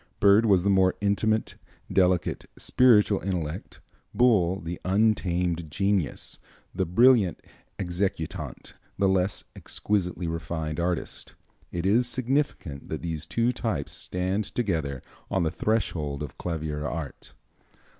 [0.19, 1.53] Byrd was the more intimate,
[1.93, 3.81] delicate, spiritual intellect;
[4.15, 6.39] Bull the untamed genius,
[6.73, 7.39] the brilliant
[7.77, 11.35] executant, the less exquisitely refined artist.
[11.71, 17.33] It is significant that these two types stand together on the threshold of clavier art."